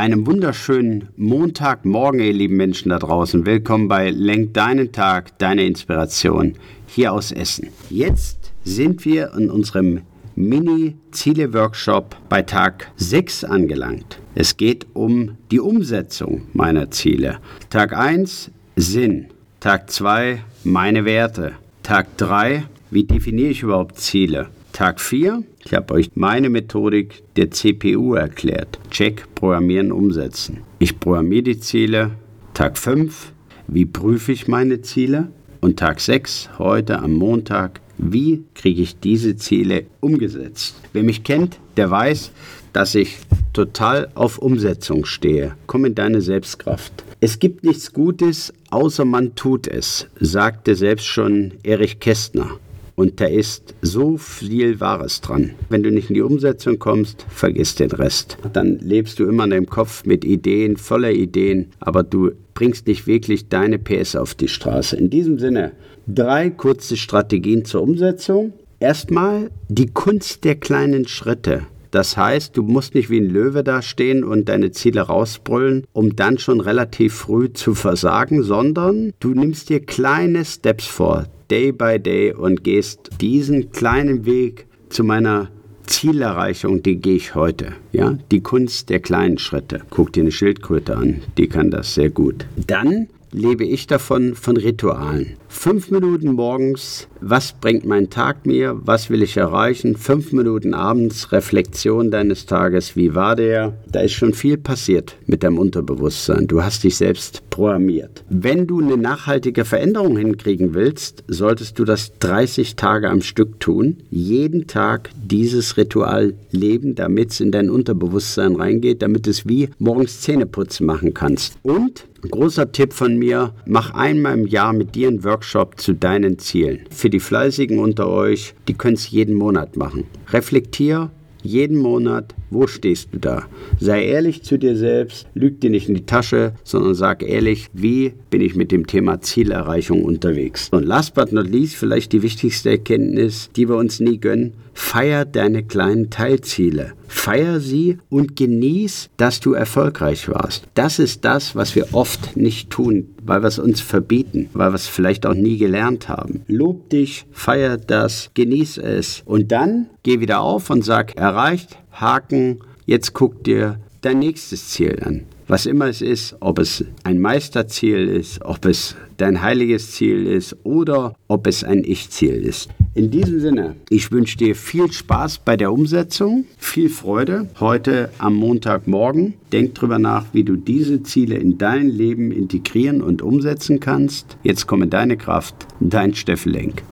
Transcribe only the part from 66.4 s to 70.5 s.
kurze Strategien zur Umsetzung. Erstmal die Kunst